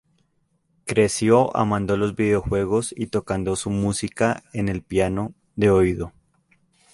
[0.85, 6.11] Creció amando los videojuegos y tocando su música en el piano, de oído.